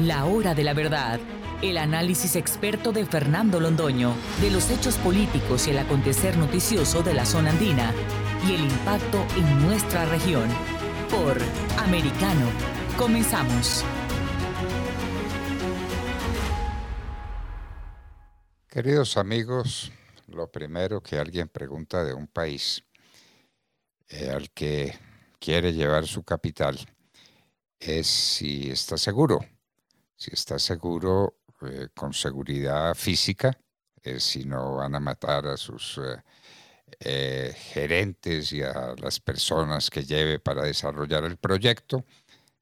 [0.00, 1.18] La hora de la verdad.
[1.60, 7.14] El análisis experto de Fernando Londoño de los hechos políticos y el acontecer noticioso de
[7.14, 7.92] la zona andina
[8.46, 10.48] y el impacto en nuestra región.
[11.10, 11.36] Por
[11.80, 12.48] Americano.
[12.96, 13.84] Comenzamos.
[18.68, 19.90] Queridos amigos,
[20.28, 22.84] lo primero que alguien pregunta de un país
[24.10, 24.96] eh, al que
[25.40, 26.78] quiere llevar su capital
[27.80, 29.40] es si está seguro
[30.18, 33.56] si está seguro, eh, con seguridad física,
[34.02, 36.00] eh, si no van a matar a sus
[37.00, 42.04] eh, gerentes y a las personas que lleve para desarrollar el proyecto,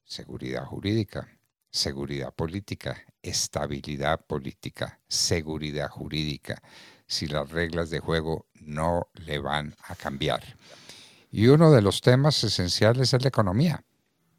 [0.05, 1.29] seguridad jurídica,
[1.71, 6.61] seguridad política, estabilidad política, seguridad jurídica,
[7.07, 10.43] si las reglas de juego no le van a cambiar.
[11.31, 13.83] Y uno de los temas esenciales es la economía.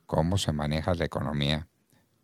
[0.06, 1.68] ¿Cómo se maneja la economía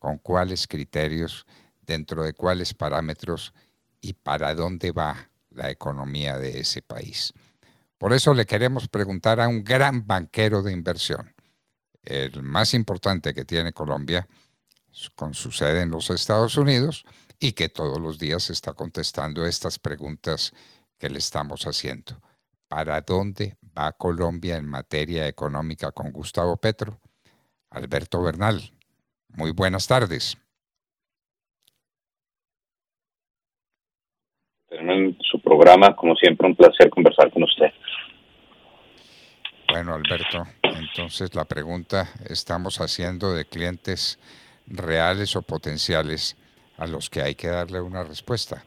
[0.04, 1.46] con cuáles criterios,
[1.80, 3.54] dentro de cuáles parámetros
[4.02, 7.32] y para dónde va la economía de ese país.
[7.98, 11.34] Por eso le queremos preguntar a un gran banquero de inversión,
[12.02, 14.28] el más importante que tiene Colombia,
[15.16, 17.06] con su sede en los Estados Unidos,
[17.40, 20.52] y que todos los días está contestando estas preguntas
[20.98, 22.22] que le estamos haciendo.
[22.68, 27.00] ¿Para dónde va Colombia en materia económica con Gustavo Petro?
[27.70, 28.74] Alberto Bernal,
[29.36, 30.38] muy buenas tardes.
[34.70, 37.72] En su programa, como siempre, un placer conversar con usted.
[39.70, 44.20] Bueno, Alberto, entonces la pregunta estamos haciendo de clientes
[44.68, 46.38] reales o potenciales
[46.78, 48.64] a los que hay que darle una respuesta.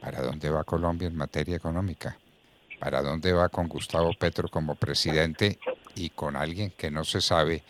[0.00, 2.16] ¿Para dónde va Colombia en materia económica?
[2.80, 5.58] ¿Para dónde va con Gustavo Petro como presidente
[5.94, 7.62] y con alguien que no se sabe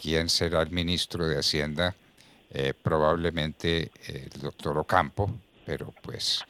[0.00, 1.94] quién será el ministro de Hacienda,
[2.52, 5.30] eh, probablemente el doctor Ocampo,
[5.64, 6.44] pero pues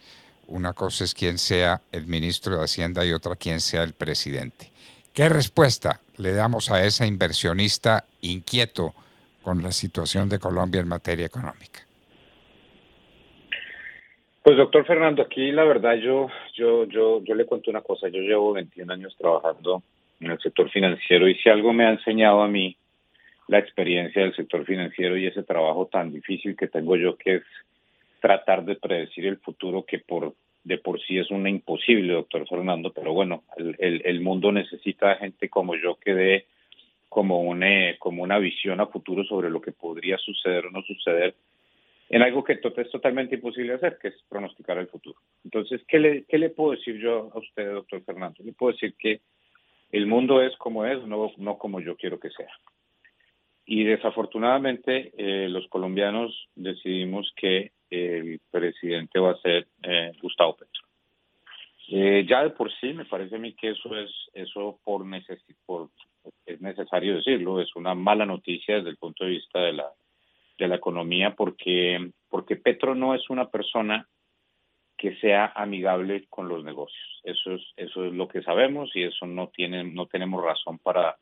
[0.49, 4.71] una cosa es quién sea el ministro de Hacienda y otra quién sea el presidente.
[5.13, 8.95] ¿Qué respuesta le damos a ese inversionista inquieto
[9.43, 11.81] con la situación de Colombia en materia económica?
[14.43, 18.09] Pues doctor Fernando, aquí la verdad yo, yo, yo, yo le cuento una cosa.
[18.09, 19.83] Yo llevo 21 años trabajando
[20.21, 22.77] en el sector financiero y si algo me ha enseñado a mí
[23.49, 27.43] la experiencia del sector financiero y ese trabajo tan difícil que tengo yo, que es
[28.21, 30.35] tratar de predecir el futuro, que por
[30.65, 35.49] de por sí es una imposible, doctor Fernando, pero bueno, el, el, mundo necesita gente
[35.49, 36.47] como yo que dé
[37.09, 41.37] como una, como una visión a futuro sobre lo que podría suceder o no suceder
[42.09, 45.19] en algo que es totalmente imposible hacer, que es pronosticar el futuro.
[45.45, 48.43] Entonces, ¿qué le, ¿qué le puedo decir yo a usted, doctor Fernando?
[48.45, 49.21] Le puedo decir que
[49.93, 52.51] el mundo es como es, no, no como yo quiero que sea.
[53.67, 60.87] Y desafortunadamente eh, los colombianos decidimos que el presidente va a ser eh, Gustavo Petro.
[61.89, 65.05] Eh, ya de por sí me parece a mí que eso es eso por,
[65.67, 65.91] por
[66.45, 69.93] es necesario decirlo es una mala noticia desde el punto de vista de la
[70.59, 74.09] de la economía porque porque Petro no es una persona
[74.99, 79.25] que sea amigable con los negocios eso es eso es lo que sabemos y eso
[79.25, 81.17] no tiene no tenemos razón para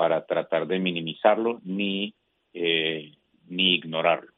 [0.00, 2.14] para tratar de minimizarlo ni,
[2.54, 3.12] eh,
[3.48, 4.32] ni ignorarlo.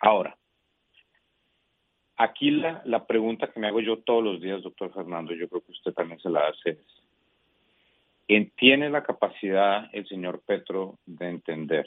[0.00, 0.34] Ahora,
[2.16, 5.60] aquí la, la pregunta que me hago yo todos los días, doctor Fernando, yo creo
[5.60, 6.78] que usted también se la hace,
[8.28, 11.84] es, ¿tiene la capacidad el señor Petro de entender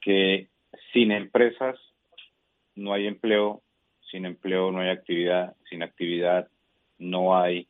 [0.00, 0.48] que
[0.94, 1.78] sin empresas
[2.74, 3.60] no hay empleo,
[4.10, 6.48] sin empleo no hay actividad, sin actividad
[6.96, 7.68] no hay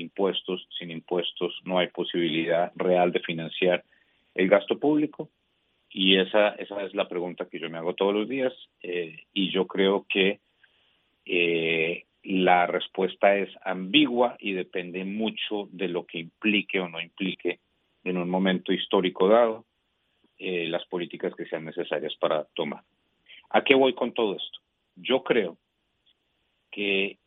[0.00, 3.84] impuestos, sin impuestos no hay posibilidad real de financiar
[4.34, 5.30] el gasto público.
[5.90, 8.52] Y esa, esa es la pregunta que yo me hago todos los días
[8.82, 10.40] eh, y yo creo que
[11.24, 17.60] eh, la respuesta es ambigua y depende mucho de lo que implique o no implique
[18.04, 19.64] en un momento histórico dado
[20.38, 22.82] eh, las políticas que sean necesarias para tomar.
[23.50, 24.58] ¿A qué voy con todo esto?
[24.96, 25.58] Yo creo
[26.70, 27.18] que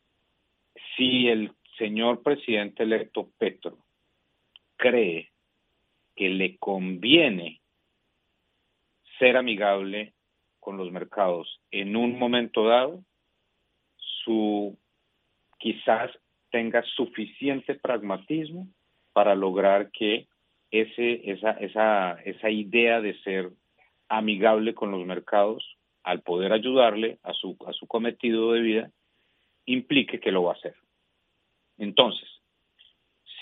[0.96, 3.78] si el señor presidente electo Petro
[4.76, 5.30] cree
[6.16, 7.60] que le conviene
[9.18, 10.14] ser amigable
[10.60, 13.02] con los mercados en un momento dado,
[13.96, 14.76] su
[15.58, 16.10] quizás
[16.50, 18.68] tenga suficiente pragmatismo
[19.12, 20.26] para lograr que
[20.70, 23.50] ese, esa, esa, esa idea de ser
[24.08, 28.90] amigable con los mercados, al poder ayudarle a su, a su cometido de vida,
[29.64, 30.74] implique que lo va a hacer.
[31.78, 32.28] Entonces,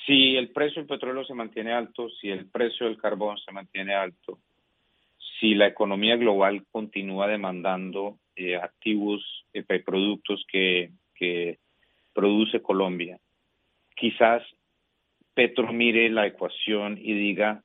[0.06, 3.94] si el precio del petróleo se mantiene alto, si el precio del carbón se mantiene
[3.94, 4.38] alto,
[5.38, 10.90] si la economía global continúa demandando eh, activos y eh, productos que
[12.12, 13.18] produce Colombia,
[13.94, 14.42] quizás
[15.34, 17.62] Petro mire la ecuación y diga,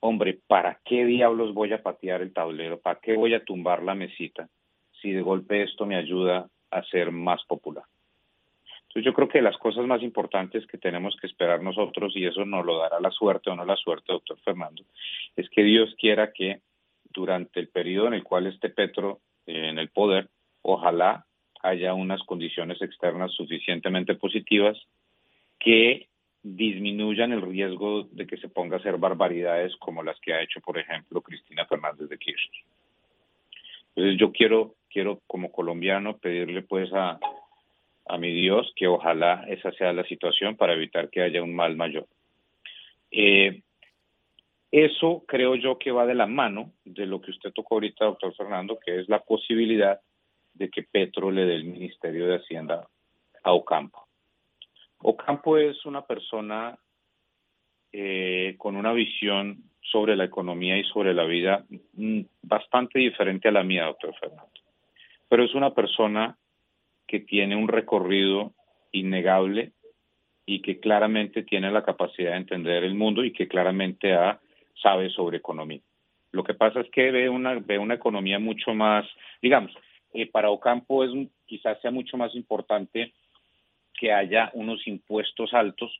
[0.00, 2.80] hombre, ¿para qué diablos voy a patear el tablero?
[2.80, 4.48] ¿Para qué voy a tumbar la mesita
[5.00, 7.84] si de golpe esto me ayuda a ser más popular?
[9.02, 12.64] Yo creo que las cosas más importantes que tenemos que esperar nosotros, y eso nos
[12.64, 14.82] lo dará la suerte o no la suerte, doctor Fernando,
[15.36, 16.60] es que Dios quiera que
[17.10, 20.28] durante el periodo en el cual esté Petro eh, en el poder,
[20.62, 21.24] ojalá
[21.62, 24.78] haya unas condiciones externas suficientemente positivas
[25.58, 26.08] que
[26.42, 30.60] disminuyan el riesgo de que se ponga a hacer barbaridades como las que ha hecho,
[30.60, 32.62] por ejemplo, Cristina Fernández de Kirchner.
[33.96, 37.18] Entonces yo quiero, quiero como colombiano pedirle pues a,
[38.08, 41.76] a mi Dios que ojalá esa sea la situación para evitar que haya un mal
[41.76, 42.06] mayor.
[43.10, 43.62] Eh,
[44.70, 48.34] eso creo yo que va de la mano de lo que usted tocó ahorita, doctor
[48.34, 50.00] Fernando, que es la posibilidad
[50.54, 52.86] de que Petro le dé el Ministerio de Hacienda
[53.42, 54.06] a Ocampo.
[54.98, 56.78] Ocampo es una persona
[57.92, 61.64] eh, con una visión sobre la economía y sobre la vida
[61.94, 64.50] mm, bastante diferente a la mía, doctor Fernando.
[65.28, 66.36] Pero es una persona
[67.08, 68.52] que tiene un recorrido
[68.92, 69.72] innegable
[70.46, 74.14] y que claramente tiene la capacidad de entender el mundo y que claramente
[74.80, 75.80] sabe sobre economía.
[76.30, 79.06] Lo que pasa es que ve una, ve una economía mucho más,
[79.42, 79.72] digamos,
[80.12, 81.10] eh, para Ocampo es
[81.46, 83.12] quizás sea mucho más importante
[83.94, 85.90] que haya unos impuestos altos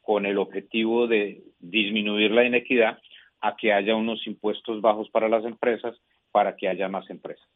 [0.00, 2.98] con el objetivo de disminuir la inequidad
[3.40, 5.94] a que haya unos impuestos bajos para las empresas
[6.32, 7.48] para que haya más empresas.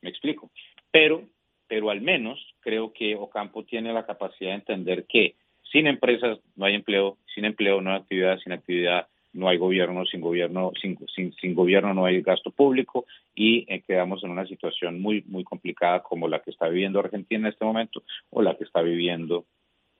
[0.00, 0.50] Me explico.
[0.90, 1.22] Pero
[1.68, 5.34] pero al menos creo que Ocampo tiene la capacidad de entender que
[5.70, 10.06] sin empresas no hay empleo, sin empleo no hay actividad, sin actividad no hay gobierno,
[10.06, 10.96] sin gobierno, sin,
[11.40, 16.00] sin, gobierno no hay gasto público y eh, quedamos en una situación muy, muy complicada
[16.02, 19.44] como la que está viviendo Argentina en este momento o la que está viviendo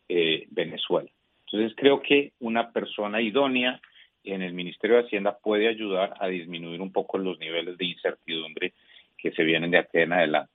[0.08, 1.10] eh, Venezuela.
[1.46, 3.80] Entonces creo que una persona idónea
[4.22, 8.72] en el Ministerio de Hacienda puede ayudar a disminuir un poco los niveles de incertidumbre
[9.18, 10.53] que se vienen de aquí en adelante.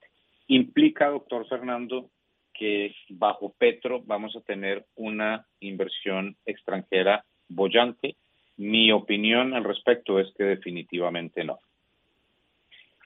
[0.49, 2.09] Implica, doctor Fernando,
[2.55, 8.15] que bajo Petro vamos a tener una inversión extranjera bollante.
[8.57, 11.59] Mi opinión al respecto es que definitivamente no.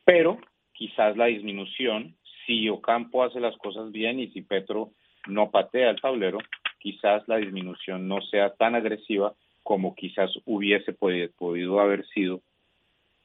[0.05, 0.39] Pero
[0.71, 4.91] quizás la disminución, si Ocampo hace las cosas bien y si Petro
[5.27, 6.37] no patea el tablero,
[6.79, 12.41] quizás la disminución no sea tan agresiva como quizás hubiese podido haber sido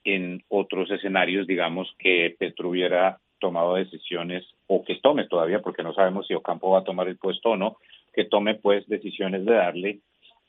[0.02, 5.94] en otros escenarios, digamos, que Petro hubiera tomado decisiones o que tome todavía, porque no
[5.94, 7.78] sabemos si Ocampo va a tomar el puesto o no,
[8.12, 10.00] que tome pues decisiones de darle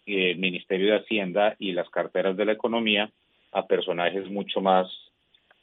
[0.05, 3.11] eh, el Ministerio de Hacienda y las carteras de la economía
[3.51, 4.87] a personajes mucho más,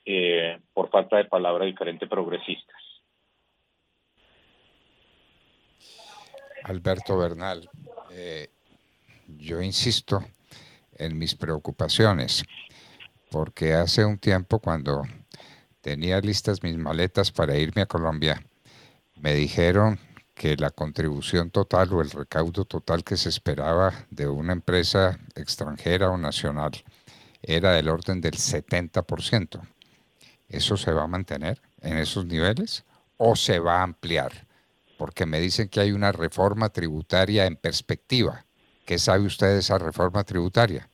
[0.05, 2.77] eh, por falta de palabra diferente, progresistas.
[6.65, 7.69] Alberto Bernal,
[8.13, 8.49] eh,
[9.39, 10.21] yo insisto
[10.99, 12.45] en mis preocupaciones,
[13.31, 15.03] porque hace un tiempo cuando
[15.87, 18.45] tenía listas mis maletas para irme a Colombia,
[19.21, 20.01] me dijeron
[20.35, 26.11] que la contribución total o el recaudo total que se esperaba de una empresa extranjera
[26.11, 26.73] o nacional
[27.41, 29.61] era del orden del 70%.
[30.49, 32.85] ¿Eso se va a mantener en esos niveles
[33.17, 34.49] o se va a ampliar?
[34.99, 38.45] Porque me dicen que hay una reforma tributaria en perspectiva.
[38.85, 40.91] ¿Qué sabe usted de esa reforma tributaria?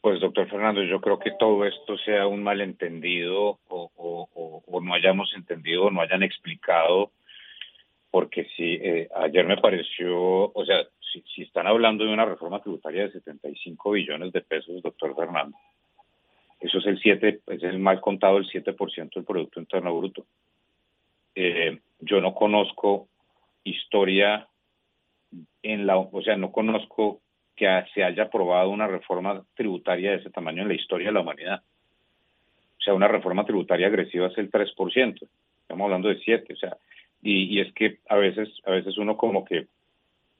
[0.00, 5.84] Pues doctor Fernando, yo creo que todo esto sea un malentendido o, no hayamos entendido
[5.84, 7.12] o no hayan explicado,
[8.10, 12.60] porque si eh, ayer me pareció, o sea, si, si, están hablando de una reforma
[12.60, 15.56] tributaria de 75 billones de pesos, doctor Fernando,
[16.60, 20.26] eso es el 7, es el mal contado el 7% del Producto Interno Bruto.
[21.34, 23.08] Eh, yo no conozco
[23.64, 24.48] historia
[25.62, 27.20] en la, o sea, no conozco
[27.60, 31.20] que se haya aprobado una reforma tributaria de ese tamaño en la historia de la
[31.20, 31.62] humanidad.
[32.78, 35.28] O sea, una reforma tributaria agresiva es el 3%,
[35.60, 36.76] estamos hablando de 7, o sea,
[37.22, 39.66] y, es que a veces, a veces uno como que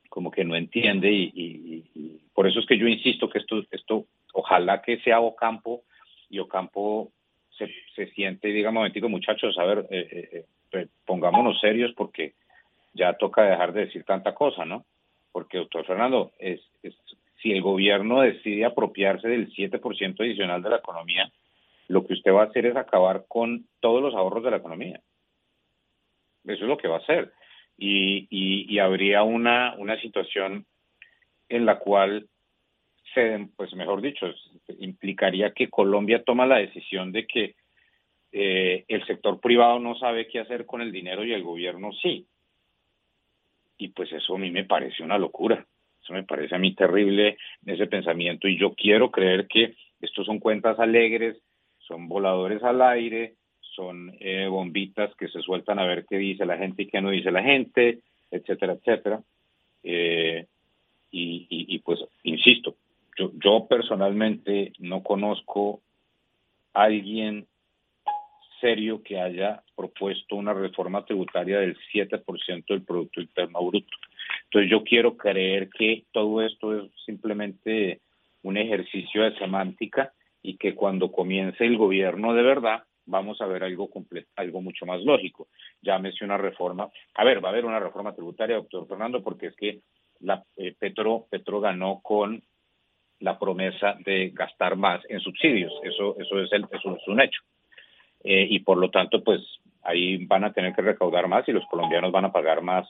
[0.08, 1.84] como que no entiende y,
[2.34, 5.82] por eso es que yo insisto que esto, esto ojalá que sea Ocampo
[6.30, 7.12] y Ocampo
[7.56, 12.32] se, se siente y diga, momentico muchachos, a ver, eh, eh, eh, pongámonos serios porque
[12.94, 14.86] ya toca dejar de decir tanta cosa, ¿no?
[15.32, 16.60] Porque, doctor Fernando, es,
[17.42, 21.30] si el gobierno decide apropiarse del 7% adicional de la economía,
[21.88, 25.00] lo que usted va a hacer es acabar con todos los ahorros de la economía.
[26.44, 27.32] Eso es lo que va a hacer.
[27.76, 30.66] Y, y, habría una, una situación
[31.48, 32.28] en la cual
[33.14, 34.26] se, pues mejor dicho,
[34.78, 37.54] implicaría que Colombia toma la decisión de que
[38.32, 42.26] eh, el sector privado no sabe qué hacer con el dinero y el gobierno sí.
[43.80, 45.66] Y pues eso a mí me parece una locura.
[46.02, 50.38] Eso me parece a mí terrible ese pensamiento y yo quiero creer que estos son
[50.38, 51.38] cuentas alegres,
[51.78, 56.58] son voladores al aire, son eh, bombitas que se sueltan a ver qué dice la
[56.58, 59.22] gente y qué no dice la gente, etcétera, etcétera.
[59.82, 60.46] Eh,
[61.10, 62.76] y, y, pues, insisto,
[63.18, 65.80] yo, yo personalmente no conozco
[66.74, 67.46] a alguien
[68.60, 73.96] serio que haya propuesto una reforma tributaria del 7% del Producto Interno Bruto.
[74.44, 78.00] Entonces yo quiero creer que todo esto es simplemente
[78.42, 80.12] un ejercicio de semántica
[80.42, 83.90] y que cuando comience el gobierno de verdad vamos a ver algo
[84.36, 85.48] algo mucho más lógico.
[85.82, 86.88] Llámese una reforma.
[87.14, 89.80] A ver, va a haber una reforma tributaria, doctor Fernando, porque es que
[90.20, 92.42] la eh, Petro Petro ganó con
[93.20, 95.72] la promesa de gastar más en subsidios.
[95.82, 97.40] Eso eso es el, eso es un hecho.
[98.32, 99.40] Eh, y por lo tanto, pues
[99.82, 102.86] ahí van a tener que recaudar más y los colombianos van a pagar más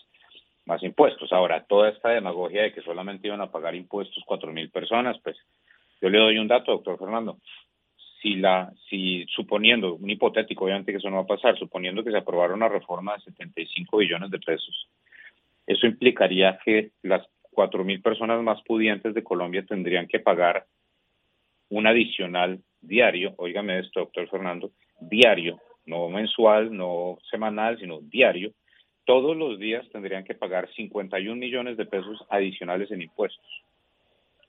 [0.66, 1.32] más impuestos.
[1.32, 5.38] Ahora, toda esta demagogia de que solamente iban a pagar impuestos cuatro mil personas, pues
[6.02, 7.38] yo le doy un dato, doctor Fernando.
[8.20, 12.10] Si la, si suponiendo, un hipotético, obviamente que eso no va a pasar, suponiendo que
[12.10, 14.88] se aprobara una reforma de 75 billones de pesos,
[15.66, 20.66] eso implicaría que las cuatro mil personas más pudientes de Colombia tendrían que pagar
[21.70, 24.70] un adicional diario, óigame esto, doctor Fernando,
[25.00, 28.52] diario, no mensual, no semanal, sino diario,
[29.04, 33.44] todos los días tendrían que pagar 51 millones de pesos adicionales en impuestos.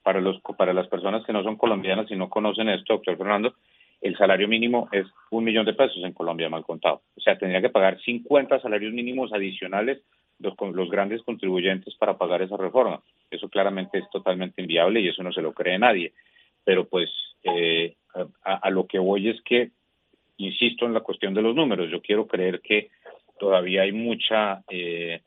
[0.03, 3.53] Para, los, para las personas que no son colombianas y no conocen esto, doctor Fernando,
[4.01, 7.01] el salario mínimo es un millón de pesos en Colombia, mal contado.
[7.15, 10.01] O sea, tendría que pagar 50 salarios mínimos adicionales
[10.39, 13.01] los, los grandes contribuyentes para pagar esa reforma.
[13.29, 16.13] Eso claramente es totalmente inviable y eso no se lo cree nadie.
[16.63, 17.09] Pero pues
[17.43, 17.95] eh,
[18.43, 19.71] a, lo que voy es que,
[20.45, 22.89] insisto en la cuestión de los números, yo quiero creer que
[23.39, 25.21] todavía hay mucha eh,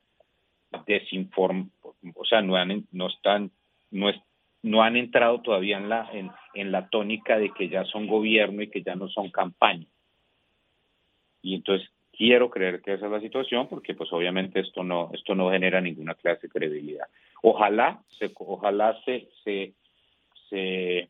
[2.14, 3.50] o sea, no, han, no están,
[3.90, 4.16] no, es,
[4.62, 8.62] no han entrado todavía en la, en, en la tónica de que ya son gobierno
[8.62, 9.86] y que ya no son campaña.
[11.42, 15.34] Y entonces quiero creer que esa es la situación porque pues obviamente esto no esto
[15.34, 17.08] no genera ninguna clase de credibilidad
[17.42, 19.74] ojalá se ojalá se se
[20.48, 21.08] se,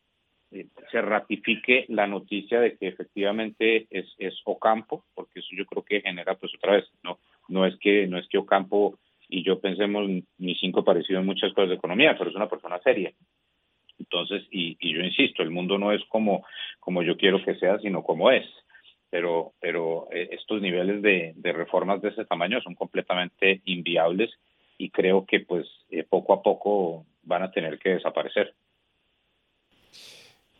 [0.91, 6.01] se ratifique la noticia de que efectivamente es, es Ocampo porque eso yo creo que
[6.01, 7.19] genera pues otra vez no
[7.49, 10.09] no es que no es que Ocampo y yo pensemos
[10.39, 13.13] ni cinco parecido en muchas cosas de economía pero es una persona seria
[13.99, 16.45] entonces, y, y yo insisto, el mundo no es como,
[16.81, 18.47] como yo quiero que sea, sino como es.
[19.11, 24.31] Pero, pero eh, estos niveles de, de reformas de ese tamaño son completamente inviables
[24.77, 28.55] y creo que pues eh, poco a poco van a tener que desaparecer.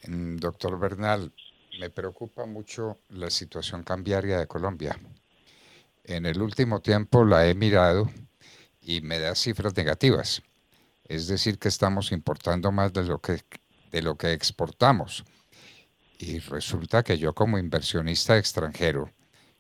[0.07, 1.33] Doctor Bernal,
[1.79, 4.99] me preocupa mucho la situación cambiaria de Colombia.
[6.05, 8.11] En el último tiempo la he mirado
[8.81, 10.43] y me da cifras negativas.
[11.05, 13.43] Es decir, que estamos importando más de lo que,
[13.91, 15.25] de lo que exportamos.
[16.19, 19.11] Y resulta que yo como inversionista extranjero,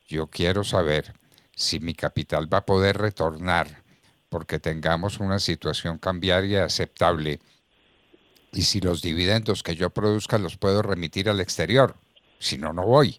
[0.06, 1.14] yo quiero saber
[1.56, 3.82] si mi capital va a poder retornar
[4.28, 7.40] porque tengamos una situación cambiaria aceptable
[8.54, 11.96] y si los dividendos que yo produzca los puedo remitir al exterior.
[12.38, 13.18] Si no, no voy.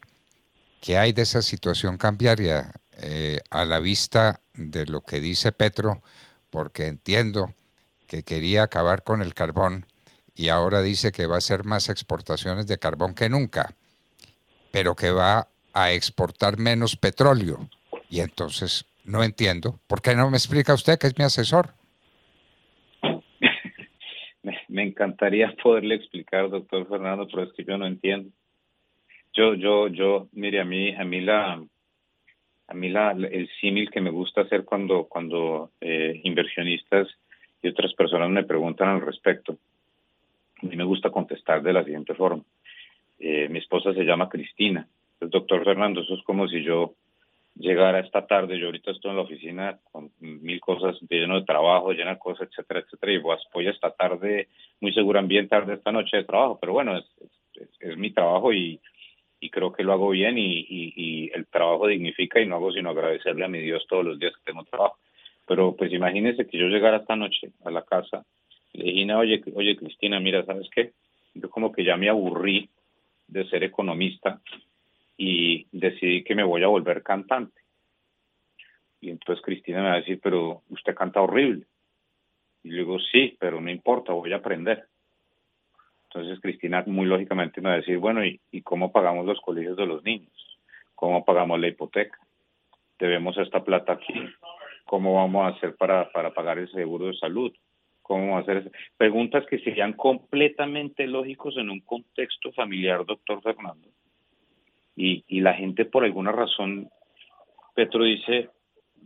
[0.82, 6.02] ¿Qué hay de esa situación cambiaria eh, a la vista de lo que dice Petro?
[6.50, 7.54] Porque entiendo
[8.08, 9.86] que quería acabar con el carbón
[10.36, 13.76] y ahora dice que va a hacer más exportaciones de carbón que nunca,
[14.72, 17.70] pero que va a exportar menos petróleo.
[18.10, 19.80] Y entonces no entiendo.
[19.88, 21.74] ¿Por qué no me explica usted que es mi asesor?
[24.76, 28.30] Me, encantaría poderle explicar, doctor Fernando, pero es que yo no entiendo.
[29.34, 31.62] Yo, yo, yo, mire, a mí, a mí la,
[32.68, 37.08] a mí la, el símil que me gusta hacer cuando, cuando eh, inversionistas
[37.62, 39.58] y otras personas me preguntan al respecto.
[40.62, 42.44] A mí me gusta contestar de la siguiente forma.
[43.20, 44.88] Eh, mi esposa se llama Cristina.
[45.20, 46.94] El doctor Fernando, eso es como si yo
[47.56, 51.94] llegara esta tarde, yo ahorita estoy en la oficina con mil cosas, lleno de trabajo,
[51.94, 54.50] llena de cosas, etcétera, etcétera, y voy a esta tarde,
[54.82, 57.06] muy segura bien tarde esta noche de trabajo, pero bueno, es,
[57.80, 58.80] es, mi trabajo y,
[59.40, 62.72] y creo que lo hago bien y, y, y, el trabajo dignifica y no hago
[62.74, 64.98] sino agradecerle a mi Dios todos los días que tengo trabajo.
[65.48, 68.26] Pero pues imagínese que yo llegara esta noche a la casa
[68.74, 70.92] y le dije, oye, oye Cristina, mira, ¿sabes qué?
[71.34, 72.70] Yo como que ya me aburrí
[73.28, 74.42] de ser economista
[75.18, 77.62] y decidí que me voy a volver cantante.
[79.02, 81.66] Y entonces Cristina me va a decir, pero usted canta horrible.
[82.64, 84.88] Y le digo, sí, pero no importa, voy a aprender.
[86.06, 89.78] Entonces Cristina muy lógicamente me va a decir, bueno, ¿y, ¿y cómo pagamos los colegios
[89.78, 90.34] de los niños?
[90.96, 92.18] ¿Cómo pagamos la hipoteca?
[92.98, 94.14] Debemos esta plata aquí.
[94.86, 97.54] ¿Cómo vamos a hacer para, para pagar el seguro de salud?
[98.02, 98.72] ¿Cómo vamos a hacer eso?
[98.98, 103.90] Preguntas que serían completamente lógicos en un contexto familiar, doctor Fernando.
[104.96, 106.90] Y, y la gente por alguna razón,
[107.74, 108.50] Petro dice,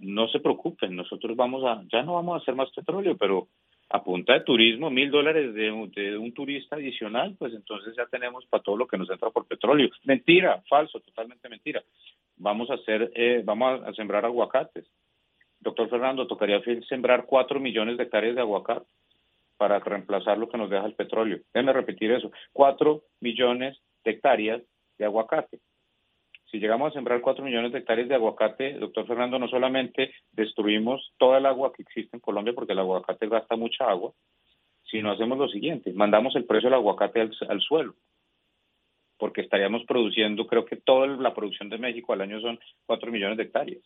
[0.01, 3.47] no se preocupen, nosotros vamos a, ya no vamos a hacer más petróleo, pero
[3.89, 8.61] a punta de turismo, mil dólares de, un turista adicional, pues entonces ya tenemos para
[8.61, 9.89] todo lo que nos entra por petróleo.
[10.03, 11.83] Mentira, falso, totalmente mentira.
[12.37, 14.85] Vamos a hacer, eh, vamos a sembrar aguacates.
[15.59, 18.85] Doctor Fernando, tocaría sembrar cuatro millones de hectáreas de aguacate
[19.57, 21.39] para reemplazar lo que nos deja el petróleo.
[21.53, 24.61] Déjenme repetir eso, cuatro millones de hectáreas
[24.99, 25.59] de aguacate
[26.51, 31.13] si llegamos a sembrar 4 millones de hectáreas de aguacate, doctor Fernando, no solamente destruimos
[31.17, 34.13] toda el agua que existe en Colombia, porque el aguacate gasta mucha agua,
[34.89, 37.93] sino hacemos lo siguiente, mandamos el precio del aguacate al, suelo,
[39.17, 43.37] porque estaríamos produciendo, creo que toda la producción de México al año son 4 millones
[43.37, 43.83] de hectáreas.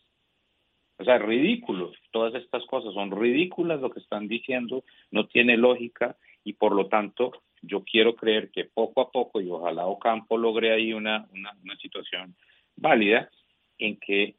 [0.96, 6.16] O sea, ridículo, todas estas cosas son ridículas lo que están diciendo, no tiene lógica
[6.44, 10.72] y por lo tanto yo quiero creer que poco a poco y ojalá Ocampo logre
[10.72, 12.36] ahí una, una situación
[12.76, 13.30] válida
[13.78, 14.36] en que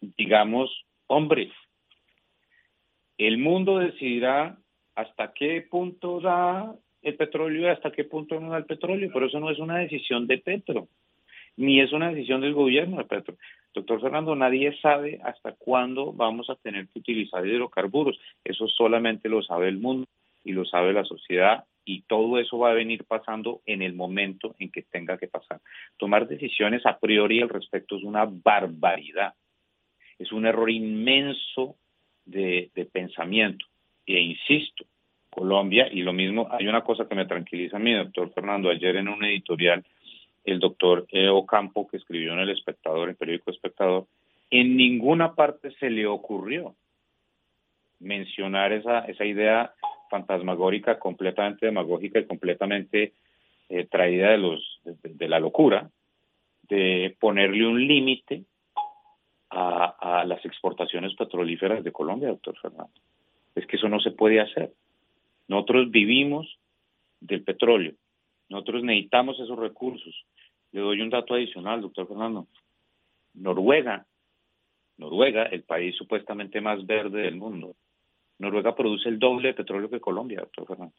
[0.00, 1.50] digamos, hombre,
[3.18, 4.58] el mundo decidirá
[4.94, 9.26] hasta qué punto da el petróleo y hasta qué punto no da el petróleo, pero
[9.26, 10.88] eso no es una decisión de Petro,
[11.56, 13.36] ni es una decisión del gobierno de Petro.
[13.74, 18.18] Doctor Fernando, nadie sabe hasta cuándo vamos a tener que utilizar hidrocarburos.
[18.42, 20.06] Eso solamente lo sabe el mundo
[20.44, 24.56] y lo sabe la sociedad y todo eso va a venir pasando en el momento
[24.58, 25.60] en que tenga que pasar.
[25.96, 29.34] Tomar decisiones a priori al respecto es una barbaridad,
[30.18, 31.76] es un error inmenso
[32.24, 33.64] de, pensamiento.
[34.04, 34.84] E insisto,
[35.30, 38.96] Colombia, y lo mismo, hay una cosa que me tranquiliza a mí, doctor Fernando, ayer
[38.96, 39.84] en un editorial,
[40.44, 44.06] el doctor Ocampo, que escribió en El Espectador, el periódico Espectador,
[44.50, 46.74] en ninguna parte se le ocurrió
[48.00, 49.72] mencionar esa, esa idea
[50.10, 53.12] fantasmagórica, completamente demagógica y completamente
[53.68, 55.90] eh, traída de, los, de, la locura,
[56.62, 58.44] de ponerle un límite
[59.50, 62.92] a, las exportaciones petrolíferas de Colombia, doctor Fernando.
[63.54, 64.72] Es que eso no se puede hacer.
[65.48, 66.58] Nosotros vivimos
[67.20, 67.94] del petróleo,
[68.48, 70.14] nosotros necesitamos esos recursos.
[70.72, 72.46] Le doy un dato adicional, doctor Fernando.
[73.34, 74.06] Noruega,
[74.98, 77.76] Noruega, el país supuestamente más verde del mundo,
[78.38, 80.94] Noruega produce el doble de petróleo que Colombia, doctor Fernando.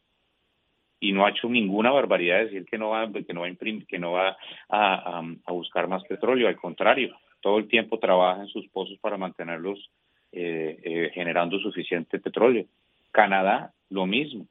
[1.00, 3.48] Y no ha hecho ninguna barbaridad de decir que no va, que no va,
[3.88, 4.36] que no va
[4.68, 5.22] a,
[5.52, 6.48] buscar más petróleo.
[6.48, 9.90] Al contrario, todo el tiempo trabaja en sus pozos para mantenerlos
[10.32, 12.66] eh, eh, generando suficiente petróleo.
[13.12, 14.46] Canadá, lo mismo.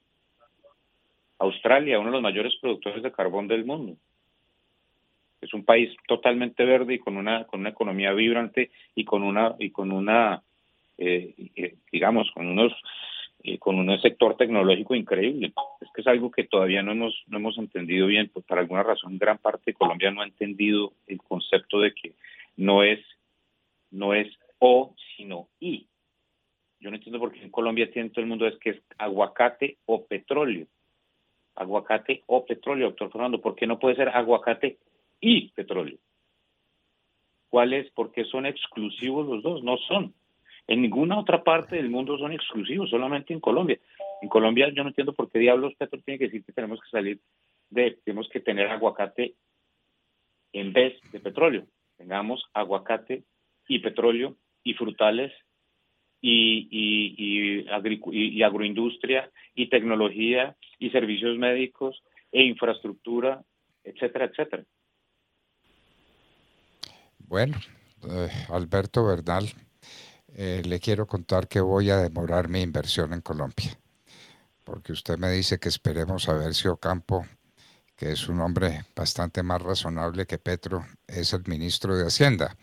[1.39, 3.97] Australia, uno de los mayores productores de carbón del mundo.
[5.41, 9.56] Es un país totalmente verde y con una con una economía vibrante y con una
[9.60, 10.41] y con una
[11.91, 12.73] digamos, con unos
[13.43, 15.53] eh, con un sector tecnológico increíble.
[15.79, 18.83] Es que es algo que todavía no hemos no hemos entendido bien, pues por alguna
[18.83, 22.13] razón gran parte de Colombia no ha entendido el concepto de que
[22.57, 22.99] no es
[23.91, 24.27] no es
[24.60, 25.88] o sino y.
[26.79, 29.77] Yo no entiendo por qué en Colombia tiene todo el mundo es que es aguacate
[29.86, 30.67] o petróleo.
[31.55, 33.39] Aguacate o petróleo, doctor Fernando.
[33.39, 34.77] ¿Por qué no puede ser aguacate
[35.21, 35.97] y petróleo?
[37.49, 37.89] ¿Cuál es?
[37.91, 39.63] ¿Por qué son exclusivos los dos?
[39.63, 40.13] No son.
[40.67, 43.80] En ninguna otra parte del mundo son exclusivos, solamente en Colombia.
[44.21, 46.89] En Colombia yo no entiendo por qué diablos Petro tiene que decir que tenemos que
[46.89, 47.19] salir
[47.69, 49.36] de, tenemos que tener aguacate
[50.51, 51.65] en vez de petróleo.
[51.97, 53.23] Tengamos aguacate
[53.67, 55.32] y petróleo y frutales
[56.21, 57.65] y,
[58.43, 63.43] agroindustria y tecnología y servicios médicos e infraestructura,
[63.84, 64.63] etcétera, etcétera.
[67.19, 67.58] Bueno,
[68.10, 69.45] eh, Alberto Bernal,
[70.34, 73.80] eh, le quiero contar que voy a demorar mi inversión en Colombia,
[74.63, 77.26] porque usted me dice que esperemos a ver si Ocampo,
[77.96, 82.56] que es un hombre bastante más razonable que Petro, es el ministro de Hacienda,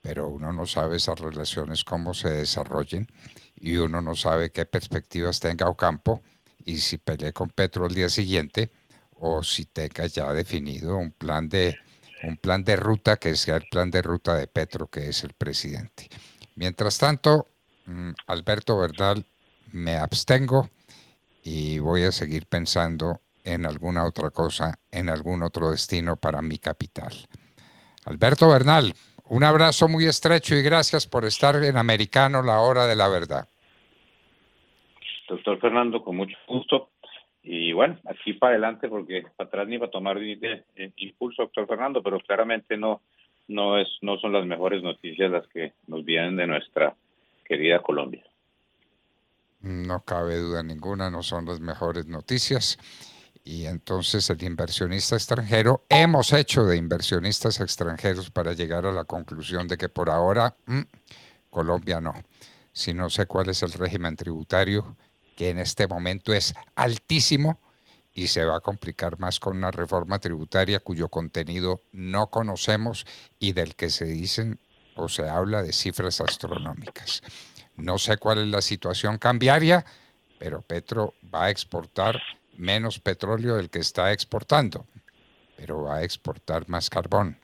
[0.00, 3.06] pero uno no sabe esas relaciones cómo se desarrollen
[3.56, 6.22] y uno no sabe qué perspectivas tenga Ocampo
[6.64, 8.70] y si pelee con Petro el día siguiente
[9.12, 11.76] o si tenga ya definido un plan de
[12.22, 15.32] un plan de ruta que sea el plan de ruta de Petro, que es el
[15.32, 16.08] presidente.
[16.56, 17.46] Mientras tanto,
[17.86, 19.24] mm, Alberto Verdal,
[19.72, 20.68] me abstengo
[21.42, 26.58] y voy a seguir pensando en alguna otra cosa, en algún otro destino para mi
[26.58, 27.12] capital.
[28.04, 28.94] Alberto Bernal,
[29.28, 33.48] un abrazo muy estrecho y gracias por estar en Americano, la hora de la verdad.
[35.28, 36.90] Doctor Fernando, con mucho gusto.
[37.42, 40.64] y bueno, aquí para adelante, porque para atrás ni para tomar ni de,
[40.96, 43.02] impulso, doctor Fernando, pero claramente no,
[43.50, 46.94] no, es, no son las mejores noticias las que nos vienen de nuestra
[47.44, 48.24] querida Colombia.
[49.60, 52.78] No cabe duda ninguna, no son las mejores noticias.
[53.42, 59.66] Y entonces el inversionista extranjero, hemos hecho de inversionistas extranjeros para llegar a la conclusión
[59.66, 60.82] de que por ahora mm,
[61.50, 62.14] Colombia no.
[62.72, 64.96] Si no sé cuál es el régimen tributario,
[65.36, 67.60] que en este momento es altísimo
[68.14, 73.06] y se va a complicar más con una reforma tributaria cuyo contenido no conocemos
[73.38, 74.58] y del que se dicen
[74.96, 77.22] o se habla de cifras astronómicas.
[77.76, 79.84] No sé cuál es la situación cambiaria,
[80.38, 82.20] pero Petro va a exportar
[82.56, 84.86] menos petróleo del que está exportando,
[85.56, 87.38] pero va a exportar más carbón.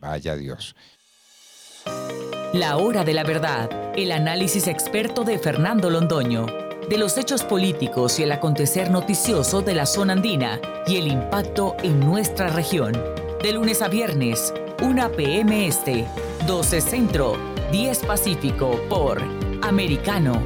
[0.00, 0.74] Vaya Dios.
[2.54, 6.46] La hora de la verdad, el análisis experto de Fernando Londoño,
[6.88, 11.76] de los hechos políticos y el acontecer noticioso de la zona andina y el impacto
[11.82, 12.92] en nuestra región.
[13.42, 15.66] De lunes a viernes, 1 p.m.
[15.66, 16.06] Este,
[16.46, 17.36] 12 Centro,
[17.72, 19.20] 10 Pacífico por
[19.62, 20.42] Americano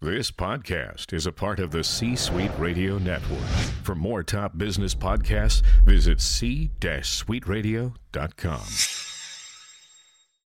[0.00, 3.44] This podcast is a part of the C Suite Radio Network.
[3.82, 8.97] For more top business podcasts, visit c-suiteradio.com.